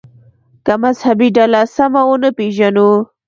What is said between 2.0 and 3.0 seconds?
ونه پېژنو.